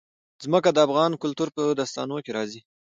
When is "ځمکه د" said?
0.43-0.77